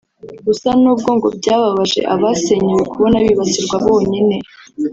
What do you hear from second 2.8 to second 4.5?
kubona bibasirwa bonyine